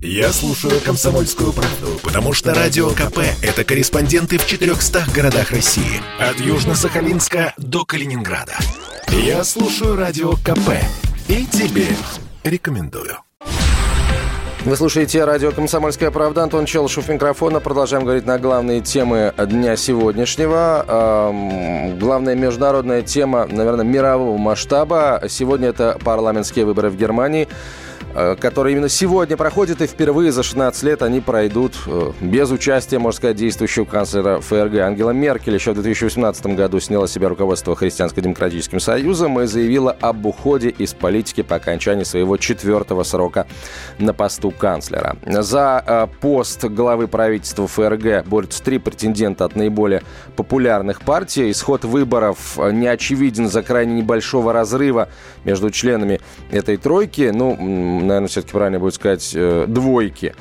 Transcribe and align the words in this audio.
Я 0.00 0.32
слушаю 0.32 0.80
«Комсомольскую 0.80 1.52
правду», 1.52 1.98
потому 2.04 2.32
что 2.32 2.54
«Радио 2.54 2.90
КП»— 2.90 3.18
это 3.42 3.64
корреспонденты 3.64 4.38
в 4.38 4.46
400 4.46 5.06
городах 5.12 5.50
России. 5.50 6.00
От 6.20 6.36
Южно-Сахалинска 6.36 7.52
до 7.56 7.84
Калининграда. 7.84 8.56
Я 9.08 9.42
слушаю 9.42 9.96
«Радио 9.96 10.34
КП» 10.34 10.70
и 11.26 11.44
тебе 11.46 11.88
рекомендую. 12.44 13.18
Вы 14.64 14.76
слушаете 14.76 15.24
радио 15.24 15.50
«Комсомольская 15.50 16.10
правда». 16.10 16.42
Антон 16.42 16.66
Челышев 16.66 17.08
микрофона. 17.08 17.58
Продолжаем 17.58 18.04
говорить 18.04 18.26
на 18.26 18.38
главные 18.38 18.80
темы 18.80 19.32
дня 19.36 19.76
сегодняшнего. 19.76 20.84
Эм, 20.86 21.98
главная 21.98 22.34
международная 22.34 23.02
тема, 23.02 23.46
наверное, 23.46 23.84
мирового 23.84 24.36
масштаба. 24.36 25.22
Сегодня 25.28 25.68
это 25.68 25.96
парламентские 26.04 26.66
выборы 26.66 26.90
в 26.90 26.96
Германии. 26.96 27.48
Э, 28.14 28.36
которые 28.36 28.72
именно 28.72 28.88
сегодня 28.88 29.36
проходят, 29.36 29.80
и 29.80 29.86
впервые 29.86 30.32
за 30.32 30.42
16 30.42 30.82
лет 30.82 31.02
они 31.02 31.20
пройдут 31.20 31.74
э, 31.86 32.12
без 32.20 32.50
участия, 32.50 32.98
можно 32.98 33.16
сказать, 33.16 33.36
действующего 33.36 33.84
канцлера 33.84 34.40
ФРГ. 34.40 34.78
Ангела 34.78 35.10
Меркель 35.10 35.54
еще 35.54 35.72
в 35.72 35.74
2018 35.74 36.46
году 36.46 36.80
сняла 36.80 37.06
себя 37.06 37.28
руководство 37.28 37.76
Христианско-демократическим 37.76 38.80
союзом 38.80 39.38
и 39.40 39.46
заявила 39.46 39.92
об 39.92 40.26
уходе 40.26 40.70
из 40.70 40.94
политики 40.94 41.42
по 41.42 41.56
окончании 41.56 42.04
своего 42.04 42.36
четвертого 42.38 43.02
срока 43.02 43.46
на 43.98 44.12
посту 44.14 44.50
канцлера. 44.50 45.16
За 45.24 45.84
э, 45.86 46.06
пост 46.20 46.64
главы 46.64 47.08
правительства 47.08 47.68
ФРГ 47.68 48.26
борются 48.26 48.64
три 48.64 48.78
претендента 48.78 49.44
от 49.44 49.54
наиболее 49.54 50.02
популярных 50.34 51.02
партий. 51.02 51.50
Исход 51.50 51.84
выборов 51.84 52.58
не 52.72 52.88
очевиден 52.88 53.48
за 53.48 53.62
крайне 53.62 53.94
небольшого 53.94 54.52
разрыва 54.52 55.08
между 55.44 55.70
членами 55.70 56.20
этой 56.50 56.78
тройки. 56.78 57.30
Ну, 57.32 57.56
наверное, 57.88 58.28
все-таки 58.28 58.52
правильно 58.52 58.78
будет 58.78 58.94
сказать, 58.94 59.32
э, 59.34 59.66
двойки. 59.68 60.34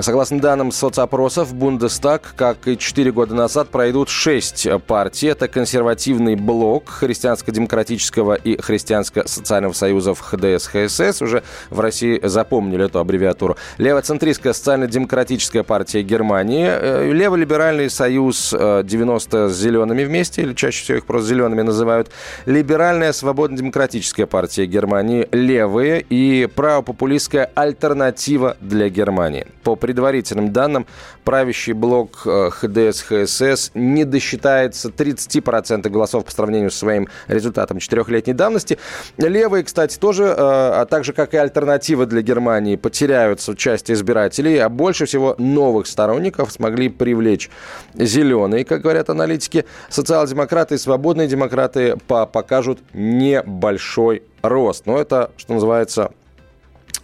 Согласно 0.00 0.40
данным 0.40 0.72
соцопросов, 0.72 1.54
Бундестаг, 1.54 2.32
как 2.34 2.66
и 2.66 2.78
4 2.78 3.12
года 3.12 3.34
назад, 3.34 3.68
пройдут 3.68 4.08
6 4.08 4.68
партий. 4.86 5.26
Это 5.26 5.48
консервативный 5.48 6.34
блок 6.34 6.88
Христианско-демократического 6.88 8.34
и 8.34 8.60
Христианско-социального 8.60 9.74
союзов 9.74 10.32
ХДС-ХСС. 10.32 11.22
Уже 11.22 11.42
в 11.68 11.80
России 11.80 12.18
запомнили 12.22 12.86
эту 12.86 13.00
аббревиатуру. 13.00 13.56
Левоцентристская 13.76 14.54
социально-демократическая 14.54 15.62
партия 15.62 16.02
Германии. 16.02 16.66
Э, 16.70 17.12
Леволиберальный 17.12 17.90
союз 17.90 18.52
90 18.52 19.36
э, 19.36 19.48
с 19.50 19.56
зелеными 19.56 20.04
вместе, 20.04 20.40
или 20.40 20.54
чаще 20.54 20.84
всего 20.84 20.98
их 20.98 21.04
просто 21.04 21.28
зелеными 21.28 21.60
называют. 21.60 22.10
Либеральная 22.46 23.12
свободно-демократическая 23.12 24.24
партия 24.24 24.64
Германии. 24.64 25.28
Левые 25.32 26.00
и 26.00 26.46
правопопулистская 26.46 27.50
альтернатива 27.54 28.56
для 28.62 28.88
Германии. 28.88 29.46
По 29.66 29.74
предварительным 29.74 30.52
данным, 30.52 30.86
правящий 31.24 31.72
блок 31.72 32.22
э, 32.24 32.50
ХДС-ХСС 32.52 33.72
не 33.74 34.04
досчитается 34.04 34.90
30% 34.90 35.88
голосов 35.88 36.24
по 36.24 36.30
сравнению 36.30 36.70
с 36.70 36.76
своим 36.76 37.08
результатом 37.26 37.80
четырехлетней 37.80 38.32
давности. 38.32 38.78
Левые, 39.18 39.64
кстати, 39.64 39.98
тоже, 39.98 40.22
э, 40.22 40.34
а 40.36 40.86
также 40.88 41.12
как 41.12 41.34
и 41.34 41.36
альтернатива 41.36 42.06
для 42.06 42.22
Германии, 42.22 42.76
потеряются 42.76 43.56
часть 43.56 43.90
избирателей, 43.90 44.56
а 44.58 44.68
больше 44.68 45.04
всего 45.04 45.34
новых 45.36 45.88
сторонников 45.88 46.52
смогли 46.52 46.88
привлечь 46.88 47.50
зеленые, 47.94 48.64
как 48.64 48.82
говорят 48.82 49.10
аналитики. 49.10 49.64
Социал-демократы 49.88 50.76
и 50.76 50.78
свободные 50.78 51.26
демократы 51.26 51.96
покажут 52.06 52.78
небольшой 52.92 54.22
рост. 54.42 54.86
Но 54.86 55.00
это, 55.00 55.32
что 55.36 55.54
называется, 55.54 56.12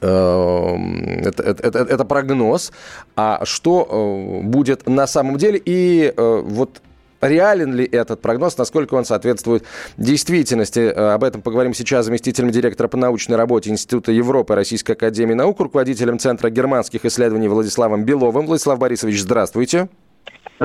это, 0.06 1.42
это, 1.42 1.78
это 1.78 2.04
прогноз. 2.04 2.72
А 3.16 3.44
что 3.44 4.40
э, 4.42 4.46
будет 4.46 4.88
на 4.88 5.06
самом 5.06 5.36
деле? 5.38 5.60
И 5.64 6.12
э, 6.16 6.42
вот 6.44 6.82
реален 7.22 7.74
ли 7.74 7.84
этот 7.84 8.20
прогноз, 8.20 8.58
насколько 8.58 8.94
он 8.94 9.04
соответствует 9.04 9.64
действительности. 9.96 10.80
Э, 10.80 11.14
об 11.14 11.24
этом 11.24 11.40
поговорим 11.40 11.72
сейчас 11.72 12.04
с 12.04 12.06
заместителем 12.06 12.50
директора 12.50 12.88
по 12.88 12.96
научной 12.96 13.36
работе 13.36 13.70
Института 13.70 14.12
Европы 14.12 14.54
Российской 14.54 14.92
Академии 14.92 15.34
Наук, 15.34 15.60
руководителем 15.60 16.18
Центра 16.18 16.50
германских 16.50 17.04
исследований 17.04 17.48
Владиславом 17.48 18.04
Беловым. 18.04 18.46
Владислав 18.46 18.78
Борисович, 18.78 19.22
здравствуйте. 19.22 19.88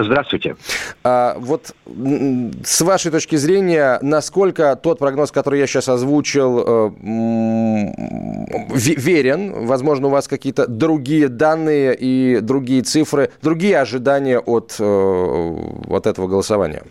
Здравствуйте. 0.04 0.56
А, 1.04 1.36
вот 1.40 1.76
с 2.64 2.82
вашей 2.82 3.12
точки 3.12 3.36
зрения, 3.36 4.00
насколько 4.02 4.76
тот 4.76 5.00
прогноз, 5.00 5.32
который 5.32 5.60
я 5.60 5.68
сейчас 5.68 5.90
озвучил, 5.90 6.60
э, 6.60 6.92
верен? 8.76 9.66
Возможно, 9.66 10.08
у 10.08 10.10
вас 10.12 10.28
какие-то 10.28 10.68
другие 10.68 11.30
данные 11.30 11.96
и 11.96 12.40
другие 12.42 12.84
цифры, 12.84 13.32
другие 13.42 13.80
ожидания 13.80 14.40
от, 14.40 14.76
э, 14.80 15.56
от 15.90 16.06
этого 16.06 16.28
голосования? 16.28 16.84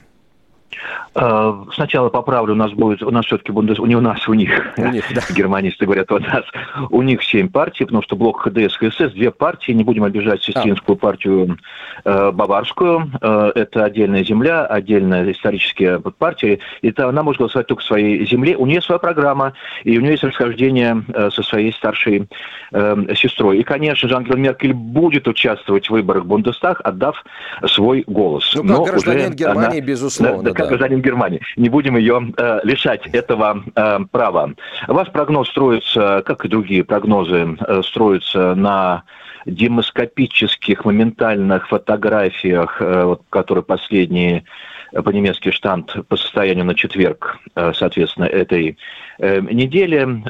Э, 1.19 1.65
сначала 1.73 2.11
поправлю, 2.11 2.53
у 2.53 2.57
нас 2.57 2.73
будет, 2.73 3.03
у 3.03 3.11
нас 3.11 3.25
все-таки 3.25 3.51
Бундес, 3.51 3.79
не 3.79 3.97
у 3.97 4.03
нас, 4.03 4.29
у 4.29 4.35
них. 4.35 4.51
У 4.77 4.87
них, 4.89 5.05
да. 5.15 5.23
Германисты 5.35 5.87
говорят 5.87 6.13
у 6.13 6.19
нас. 6.19 6.45
У 6.91 7.01
них 7.01 7.23
семь 7.23 7.49
партий, 7.49 7.85
потому 7.85 8.03
что 8.03 8.17
блок 8.17 8.43
ХДС, 8.43 8.77
ХСС, 8.77 9.13
две 9.15 9.31
партии, 9.31 9.73
не 9.73 9.83
будем 9.83 10.05
обижать 10.05 10.43
сестринскую 10.43 10.97
а. 10.97 10.99
партию 10.99 11.59
э, 12.05 12.31
баварскую. 12.33 13.11
Э, 13.23 13.51
это 13.55 13.85
отдельная 13.85 14.25
земля, 14.25 14.67
отдельная 14.67 15.33
исторические 15.33 16.01
партии. 16.01 16.59
И 16.83 16.91
это 16.91 17.09
она 17.09 17.23
может 17.23 17.39
голосовать 17.39 17.67
только 17.67 17.83
в 17.83 17.87
своей 17.87 18.27
земле. 18.27 18.55
У 18.57 18.67
нее 18.67 18.83
своя 18.83 18.99
программа, 18.99 19.55
и 19.85 19.97
у 19.97 20.03
нее 20.03 20.13
есть 20.13 20.25
расхождение 20.25 21.03
э, 21.09 21.31
со 21.31 21.43
своей 21.43 21.73
старшей 21.73 22.29
э, 22.73 22.97
сестрой. 23.17 23.59
И, 23.59 23.63
конечно 23.63 24.07
же, 24.07 24.15
Ангела 24.15 24.37
Меркель 24.37 24.75
будет 24.75 25.29
участвовать 25.29 25.87
в 25.87 25.93
выборах 25.93 26.25
в 26.25 26.27
Бундестаг, 26.27 26.83
отдав 26.85 27.25
свой 27.65 28.05
голос. 28.07 28.53
Ну, 28.55 28.61
как 28.61 28.71
Но 28.71 28.85
гражданин 28.85 29.33
Германии, 29.33 29.79
она, 29.79 29.87
безусловно. 29.87 30.43
Да, 30.43 30.51
да, 30.51 30.55
как 30.55 30.69
гражданин 30.69 31.06
Германии. 31.07 31.41
Не 31.57 31.69
будем 31.69 31.97
ее 31.97 32.33
э, 32.37 32.61
лишать 32.65 33.07
этого 33.07 33.63
э, 33.75 33.99
права. 34.11 34.51
Ваш 34.89 35.11
прогноз 35.13 35.49
строится, 35.49 36.23
как 36.27 36.45
и 36.45 36.49
другие 36.49 36.85
прогнозы, 36.85 37.57
э, 37.67 37.83
строится 37.83 38.55
на 38.55 39.05
демоскопических 39.47 40.85
моментальных 40.85 41.69
фотографиях, 41.69 42.83
э, 42.83 43.05
вот, 43.05 43.23
которые 43.31 43.65
последние 43.65 44.45
э, 44.93 45.03
по-немецки 45.03 45.51
штант 45.51 45.97
по 46.09 46.17
состоянию 46.17 46.65
на 46.65 46.75
четверг, 46.75 47.39
э, 47.55 47.73
соответственно, 47.75 48.25
этой 48.25 48.77
недели. 49.19 50.25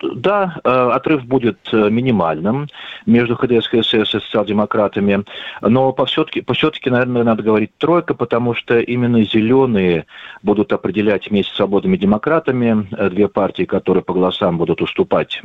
Да, 0.00 0.56
э, 0.64 0.68
отрыв 0.68 1.24
будет 1.24 1.58
э, 1.72 1.88
минимальным 1.90 2.68
между 3.06 3.36
ХДС, 3.36 3.66
ХСС 3.68 3.94
и 3.94 4.04
социал-демократами, 4.04 5.24
но 5.60 5.94
все-таки, 6.06 6.44
все-таки, 6.52 6.90
наверное, 6.90 7.24
надо 7.24 7.42
говорить 7.42 7.70
тройка, 7.78 8.14
потому 8.14 8.54
что 8.54 8.78
именно 8.80 9.22
зеленые 9.22 10.06
будут 10.42 10.72
определять 10.72 11.30
вместе 11.30 11.52
с 11.52 11.56
свободными 11.56 11.96
демократами 11.96 12.88
э, 12.92 13.10
две 13.10 13.28
партии, 13.28 13.64
которые 13.64 14.02
по 14.02 14.12
голосам 14.12 14.58
будут 14.58 14.82
уступать 14.82 15.42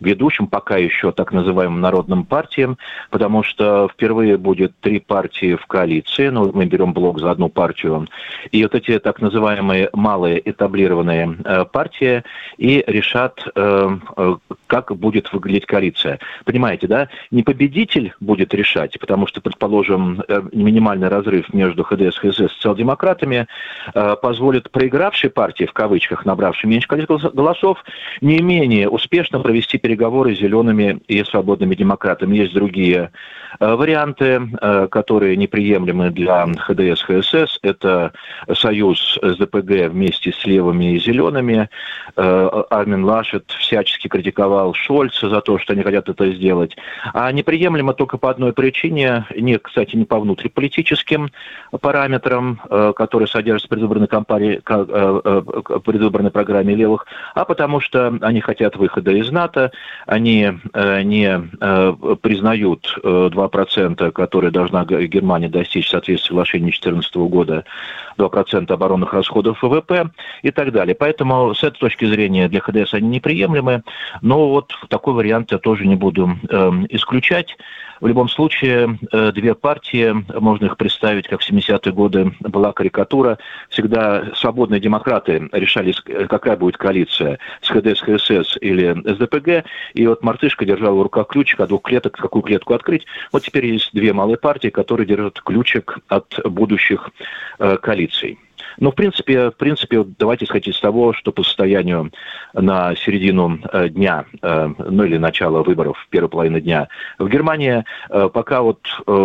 ведущим, 0.00 0.46
пока 0.46 0.76
еще 0.76 1.12
так 1.12 1.32
называемым 1.32 1.80
народным 1.80 2.24
партиям, 2.24 2.78
потому 3.10 3.42
что 3.42 3.88
впервые 3.92 4.36
будет 4.36 4.78
три 4.80 5.00
партии 5.00 5.54
в 5.54 5.66
коалиции, 5.66 6.28
ну, 6.28 6.50
мы 6.52 6.66
берем 6.66 6.92
блок 6.92 7.20
за 7.20 7.30
одну 7.30 7.48
партию, 7.48 8.06
и 8.50 8.62
вот 8.62 8.74
эти 8.74 8.98
так 8.98 9.20
называемые 9.20 9.90
малые 9.92 10.40
этаблированные 10.50 11.36
партии 11.72 12.22
и 12.56 12.84
решат 12.86 13.46
как 13.54 14.96
будет 14.96 15.32
выглядеть 15.32 15.66
коалиция. 15.66 16.18
Понимаете, 16.44 16.86
да? 16.86 17.08
Не 17.30 17.42
победитель 17.42 18.12
будет 18.20 18.52
решать, 18.54 18.98
потому 18.98 19.26
что, 19.26 19.40
предположим, 19.40 20.22
э, 20.26 20.42
минимальный 20.52 21.08
разрыв 21.08 21.52
между 21.54 21.84
ХДС, 21.84 22.18
ХСС 22.18 22.40
и 22.40 22.48
социал-демократами 22.48 23.46
позволит 24.22 24.70
проигравшей 24.70 25.30
партии, 25.30 25.64
в 25.64 25.72
кавычках, 25.72 26.24
набравшей 26.26 26.68
меньше 26.68 26.88
количество 26.88 27.30
голосов, 27.30 27.84
не 28.20 28.40
менее 28.40 28.88
успешно 28.88 29.40
провести 29.40 29.78
переговоры 29.78 30.34
с 30.34 30.38
зелеными 30.38 31.00
и 31.06 31.22
свободными 31.24 31.74
демократами. 31.74 32.36
Есть 32.36 32.54
другие 32.54 33.10
варианты, 33.60 34.40
которые 34.90 35.36
неприемлемы 35.36 36.10
для 36.10 36.46
ХДС, 36.46 37.02
ХСС. 37.02 37.58
Это 37.62 38.12
союз 38.52 39.18
с 39.22 39.36
ДПГ 39.36 39.90
вместе 39.90 40.32
с 40.32 40.44
левыми 40.44 40.94
и 40.94 40.98
зелеными. 40.98 41.68
Армин 42.16 43.04
Лашет 43.04 43.43
Шольц 43.46 43.60
всячески 43.60 44.08
критиковал 44.08 44.74
Шольца 44.74 45.28
за 45.28 45.40
то, 45.40 45.58
что 45.58 45.72
они 45.72 45.82
хотят 45.82 46.08
это 46.08 46.30
сделать. 46.32 46.76
А 47.12 47.30
неприемлемо 47.32 47.94
только 47.94 48.18
по 48.18 48.30
одной 48.30 48.52
причине, 48.52 49.26
не, 49.36 49.58
кстати, 49.58 49.96
не 49.96 50.04
по 50.04 50.18
внутриполитическим 50.18 51.30
параметрам, 51.80 52.60
э, 52.68 52.92
которые 52.94 53.28
содержатся 53.28 53.66
в 53.66 53.70
предвыборной, 53.70 54.06
кампании, 54.06 54.60
э, 54.66 55.20
э, 55.24 55.78
предвыборной 55.84 56.30
программе 56.30 56.74
левых, 56.74 57.06
а 57.34 57.44
потому 57.44 57.80
что 57.80 58.16
они 58.20 58.40
хотят 58.40 58.76
выхода 58.76 59.10
из 59.12 59.30
НАТО, 59.30 59.72
они 60.06 60.52
не 61.04 61.40
признают 62.22 62.98
2%, 63.02 64.12
которые 64.12 64.50
должна 64.50 64.84
Германия 64.84 65.48
достичь 65.48 65.86
в 65.86 65.90
соответствии 65.90 66.24
с 66.24 66.28
соглашением 66.28 66.70
2014 66.70 67.16
года, 67.28 67.64
2% 68.18 68.72
оборонных 68.72 69.12
расходов 69.12 69.62
ВВП 69.62 70.10
и 70.42 70.50
так 70.50 70.72
далее. 70.72 70.94
Поэтому 70.94 71.54
с 71.54 71.62
этой 71.62 71.78
точки 71.78 72.04
зрения 72.04 72.48
для 72.48 72.60
ХДС 72.60 72.94
они 72.94 73.08
не 73.08 73.20
неприемлемы, 73.24 73.82
но 74.20 74.50
вот 74.50 74.72
такой 74.88 75.14
вариант 75.14 75.52
я 75.52 75.58
тоже 75.58 75.86
не 75.86 75.96
буду 75.96 76.38
э, 76.48 76.70
исключать. 76.90 77.56
В 78.00 78.06
любом 78.06 78.28
случае, 78.28 78.98
э, 79.12 79.32
две 79.32 79.54
партии, 79.54 80.12
можно 80.38 80.66
их 80.66 80.76
представить, 80.76 81.26
как 81.26 81.40
в 81.40 81.50
70-е 81.50 81.92
годы 81.92 82.32
была 82.40 82.72
карикатура. 82.72 83.38
Всегда 83.70 84.34
свободные 84.34 84.80
демократы 84.80 85.48
решали, 85.52 85.92
какая 86.26 86.56
будет 86.56 86.76
коалиция 86.76 87.38
с 87.62 87.68
ХДС, 87.68 88.00
ХСС 88.00 88.58
или 88.60 88.94
СДПГ. 89.04 89.66
И 89.94 90.06
вот 90.06 90.22
Мартышка 90.22 90.66
держал 90.66 90.96
в 90.96 91.02
руках 91.02 91.28
ключик 91.28 91.60
от 91.60 91.68
двух 91.68 91.82
клеток, 91.82 92.16
какую 92.16 92.42
клетку 92.42 92.74
открыть. 92.74 93.06
Вот 93.32 93.42
теперь 93.42 93.66
есть 93.66 93.90
две 93.94 94.12
малые 94.12 94.36
партии, 94.36 94.68
которые 94.68 95.06
держат 95.06 95.40
ключик 95.40 95.98
от 96.08 96.38
будущих 96.44 97.10
э, 97.58 97.76
коалиций. 97.78 98.38
Ну, 98.78 98.90
в 98.90 98.94
принципе, 98.94 99.50
в 99.50 99.56
принципе, 99.56 100.04
давайте 100.18 100.44
исходить 100.44 100.68
из 100.68 100.80
того, 100.80 101.12
что 101.12 101.32
по 101.32 101.42
состоянию 101.42 102.12
на 102.52 102.94
середину 102.96 103.60
э, 103.72 103.88
дня, 103.88 104.24
э, 104.42 104.68
ну 104.78 105.04
или 105.04 105.16
начало 105.16 105.62
выборов, 105.62 106.06
первой 106.10 106.28
половины 106.28 106.60
дня, 106.60 106.88
в 107.18 107.28
Германии 107.28 107.84
э, 108.10 108.28
пока 108.32 108.62
вот 108.62 108.80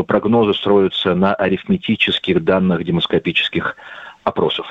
прогнозы 0.08 0.54
строятся 0.54 1.16
на 1.16 1.34
арифметических 1.34 2.44
данных 2.44 2.84
демоскопических 2.84 3.76
опросов. 4.24 4.68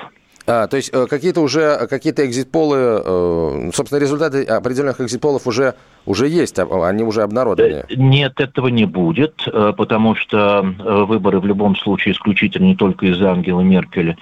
А, 0.49 0.67
то 0.67 0.77
есть 0.77 0.91
какие-то 0.91 1.41
уже 1.41 1.87
какие-то 1.87 2.25
экзит-полы, 2.25 3.71
собственно, 3.71 3.99
результаты 3.99 4.43
определенных 4.43 4.99
экзит-полов 4.99 5.45
уже 5.45 5.75
уже 6.09 6.27
есть, 6.27 6.57
а, 6.57 6.87
они 6.87 7.03
уже 7.03 7.21
обнародованы? 7.21 7.85
Э, 7.87 7.95
нет, 7.95 8.39
этого 8.39 8.67
не 8.67 8.85
будет, 8.85 9.43
э, 9.45 9.73
потому 9.77 10.15
что 10.15 10.65
э, 10.79 11.03
выборы 11.03 11.39
в 11.39 11.45
любом 11.45 11.75
случае 11.75 12.13
исключительно 12.13 12.65
не 12.65 12.75
только 12.75 13.05
из-за 13.05 13.31
Ангела 13.31 13.61
Меркель 13.61 14.17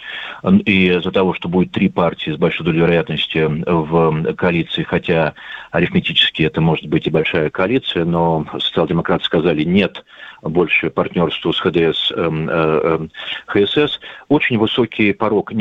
и 0.65 0.87
из-за 0.87 1.11
того, 1.11 1.33
что 1.33 1.47
будет 1.47 1.71
три 1.71 1.89
партии 1.89 2.31
с 2.31 2.37
большой 2.37 2.65
долей 2.65 2.79
вероятности 2.79 3.47
в 3.65 4.33
коалиции, 4.35 4.83
хотя 4.83 5.33
арифметически 5.71 6.43
это 6.43 6.61
может 6.61 6.87
быть 6.87 7.07
и 7.07 7.09
большая 7.09 7.49
коалиция, 7.49 8.05
но 8.05 8.45
социал-демократы 8.59 9.23
сказали 9.23 9.63
нет 9.63 10.03
больше 10.41 10.89
партнерству 10.89 11.51
с 11.51 11.59
ХДС, 11.59 12.11
ХСС. 13.47 13.99
Очень 14.27 14.59
высокий 14.59 15.11
порог 15.13 15.51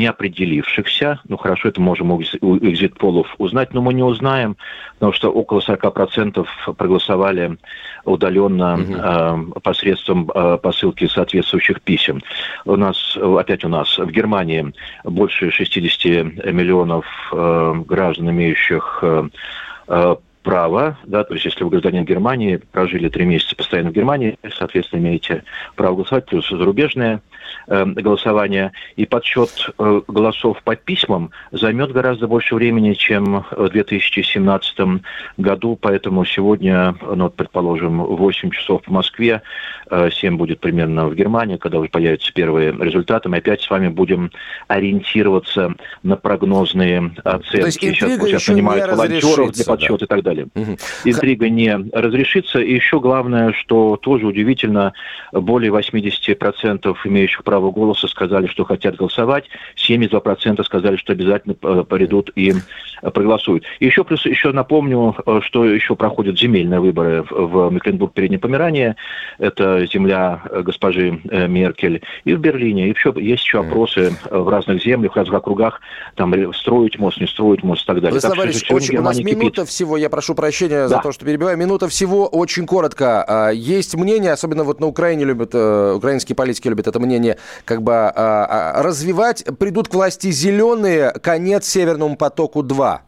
неопределившихся. 0.57 1.19
Ну, 1.27 1.37
хорошо, 1.37 1.69
это 1.69 1.81
можем 1.81 2.11
у 2.11 2.21
экзит-полов 2.21 3.27
узнать, 3.37 3.73
но 3.73 3.81
мы 3.81 3.93
не 3.93 4.03
узнаем, 4.03 4.57
потому 4.93 5.13
что 5.13 5.31
около 5.31 5.59
40% 5.59 5.91
процентов 5.91 6.47
проголосовали 6.77 7.57
удаленно 8.05 9.43
угу. 9.45 9.59
посредством 9.61 10.29
э, 10.33 10.57
посылки 10.57 11.07
соответствующих 11.07 11.81
писем. 11.81 12.21
У 12.65 12.75
нас, 12.75 13.17
опять 13.17 13.63
у 13.63 13.69
нас, 13.69 13.97
в 13.97 14.09
Германии 14.11 14.73
больше 15.03 15.51
60 15.51 16.45
миллионов 16.53 17.05
э, 17.33 17.73
граждан, 17.85 18.29
имеющих 18.29 19.03
право, 20.43 20.97
да, 21.05 21.25
то 21.25 21.33
есть 21.33 21.45
если 21.45 21.65
вы 21.65 21.69
гражданин 21.71 22.05
Германии, 22.05 22.61
прожили 22.71 23.09
три 23.09 23.25
месяца 23.25 23.53
постоянно 23.53 23.89
в 23.89 23.93
Германии, 23.93 24.37
соответственно, 24.57 25.01
имеете 25.01 25.43
право 25.75 25.95
голосовать, 25.95 26.25
плюс 26.25 26.47
зарубежное 26.49 27.15
э, 27.15 27.19
голосование, 27.67 28.71
и 28.95 29.05
подсчет 29.05 29.49
э, 29.77 30.01
голосов 30.07 30.61
по 30.63 30.75
письмам 30.75 31.31
займет 31.51 31.91
гораздо 31.91 32.27
больше 32.27 32.55
времени, 32.55 32.93
чем 32.93 33.43
в 33.51 33.69
2017 33.69 35.01
году, 35.37 35.77
поэтому 35.79 36.23
сегодня, 36.25 36.95
ну, 37.01 37.29
предположим, 37.29 38.03
8 38.03 38.51
часов 38.51 38.83
в 38.85 38.91
Москве, 38.91 39.41
э, 39.91 40.09
7 40.11 40.37
будет 40.37 40.59
примерно 40.61 41.07
в 41.07 41.15
Германии, 41.15 41.57
когда 41.57 41.79
уже 41.79 41.89
появятся 41.89 42.31
первые 42.33 42.71
результаты, 42.71 43.27
мы 43.27 43.37
опять 43.37 43.61
с 43.61 43.69
вами 43.69 43.89
будем 43.89 44.31
ориентироваться 44.67 45.73
на 46.03 46.15
прогнозные 46.15 47.11
оценки. 47.23 47.59
То 47.59 47.65
есть 47.65 47.81
сейчас, 47.81 48.11
сейчас 48.13 48.47
нанимают 48.47 48.87
волонтеров 48.89 49.51
для 49.51 49.65
подсчета 49.65 49.97
да. 49.99 50.05
и 50.05 50.07
так 50.07 50.23
далее 50.23 50.37
далее. 50.37 50.47
Угу. 50.55 50.77
Интрига 51.05 51.49
не 51.49 51.75
разрешится. 51.91 52.59
И 52.59 52.73
еще 52.73 52.99
главное, 52.99 53.53
что 53.53 53.97
тоже 53.97 54.27
удивительно, 54.27 54.93
более 55.31 55.71
80% 55.71 56.95
имеющих 57.05 57.26
право 57.43 57.71
голоса 57.71 58.07
сказали, 58.07 58.47
что 58.47 58.65
хотят 58.65 58.95
голосовать, 58.95 59.45
72% 59.75 60.63
сказали, 60.63 60.95
что 60.97 61.13
обязательно 61.13 61.53
придут 61.53 62.31
и 62.35 62.53
проголосуют. 63.01 63.63
И 63.79 63.85
еще 63.85 64.03
плюс 64.03 64.25
еще 64.25 64.51
напомню, 64.51 65.15
что 65.41 65.65
еще 65.65 65.95
проходят 65.95 66.39
земельные 66.39 66.79
выборы 66.79 67.23
в 67.29 67.69
Мекленбург 67.71 68.13
Передней 68.13 68.37
Померании. 68.37 68.95
Это 69.37 69.85
земля 69.85 70.41
госпожи 70.63 71.19
э, 71.29 71.47
Меркель. 71.47 72.01
И 72.25 72.33
в 72.33 72.39
Берлине. 72.39 72.87
И 72.87 72.89
еще, 72.89 73.13
есть 73.17 73.43
еще 73.43 73.59
опросы 73.59 74.13
в 74.29 74.47
разных 74.49 74.83
землях, 74.83 75.13
в 75.13 75.15
разных 75.15 75.35
округах. 75.35 75.81
Там 76.15 76.33
строить 76.53 76.97
мост, 76.99 77.19
не 77.19 77.27
строить 77.27 77.63
мост 77.63 77.83
и 77.83 77.85
так 77.85 78.01
далее. 78.01 78.11
Владислав 78.11 78.37
так, 78.37 78.75
очень, 78.75 78.97
у 78.97 79.01
нас 79.01 79.19
минута 79.19 79.65
всего, 79.65 79.97
я 79.97 80.09
прошу 80.09 80.35
прощения 80.35 80.87
да. 80.87 80.87
за 80.87 80.99
то, 80.99 81.11
что 81.11 81.25
перебиваю. 81.25 81.57
Минута 81.57 81.87
всего, 81.87 82.27
очень 82.27 82.65
коротко. 82.65 83.23
А, 83.27 83.49
есть 83.49 83.95
мнение, 83.95 84.31
особенно 84.31 84.63
вот 84.63 84.79
на 84.79 84.87
Украине 84.87 85.25
любят, 85.25 85.51
э, 85.53 85.93
украинские 85.95 86.35
политики 86.35 86.67
любят 86.67 86.87
это 86.87 86.99
мнение, 86.99 87.16
как 87.65 87.81
бы 87.81 87.93
а, 87.93 88.11
а, 88.15 88.83
развивать. 88.83 89.43
Придут 89.59 89.87
к 89.87 89.93
власти 89.93 90.31
зеленые, 90.31 91.11
конец 91.11 91.65
Северному 91.65 92.15
потоку-2. 92.15 92.99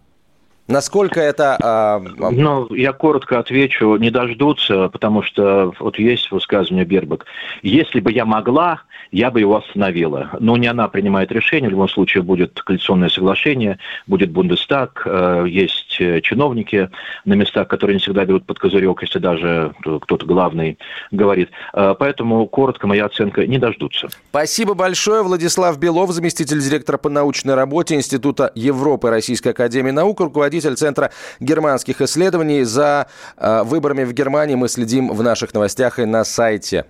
Насколько 0.68 1.20
это... 1.20 2.00
Ну, 2.32 2.72
я 2.76 2.94
коротко 2.94 3.40
отвечу, 3.40 3.96
не 3.96 4.12
дождутся, 4.12 4.88
потому 4.90 5.24
что 5.24 5.74
вот 5.80 5.98
есть 5.98 6.30
высказывание 6.30 6.86
Бербак. 6.86 7.26
Если 7.64 8.00
бы 8.00 8.12
я 8.12 8.24
могла, 8.24 8.84
я 9.12 9.32
бы 9.32 9.40
его 9.40 9.58
остановила. 9.58 10.30
Но 10.40 10.58
не 10.58 10.68
она 10.68 10.88
принимает 10.88 11.32
решение, 11.32 11.70
в 11.70 11.72
любом 11.72 11.90
случае 11.90 12.22
будет 12.22 12.62
коалиционное 12.62 13.10
соглашение, 13.10 13.80
будет 14.06 14.30
Бундестаг, 14.30 15.02
э, 15.06 15.46
есть 15.48 15.89
чиновники 16.22 16.90
на 17.26 17.34
местах, 17.34 17.68
которые 17.68 17.96
не 17.96 18.00
всегда 18.00 18.26
берут 18.26 18.46
под 18.46 18.60
козырек, 18.60 19.02
если 19.02 19.20
даже 19.20 19.74
кто-то 20.02 20.26
главный 20.26 20.78
говорит. 21.12 21.50
Э, 21.74 21.96
поэтому, 21.98 22.46
коротко, 22.48 22.88
моя 22.88 23.06
оценка, 23.06 23.46
не 23.46 23.58
дождутся. 23.58 24.10
Спасибо 24.30 24.74
большое. 24.74 25.24
Владислав 25.24 25.78
Белов, 25.80 26.12
заместитель 26.12 26.60
директора 26.60 26.98
по 26.98 27.10
научной 27.10 27.56
работе 27.56 27.96
Института 27.96 28.52
Европы 28.56 29.10
Российской 29.10 29.50
Академии 29.50 29.92
Наук, 29.92 30.20
руководитель 30.20 30.76
Центра 30.76 31.12
германских 31.40 32.02
исследований. 32.02 32.64
За 32.64 33.08
выборами 33.38 34.04
в 34.04 34.14
Германии 34.14 34.56
мы 34.56 34.68
следим 34.68 35.10
в 35.10 35.24
наших 35.24 35.54
новостях 35.54 36.00
и 36.00 36.06
на 36.06 36.24
сайте 36.24 36.86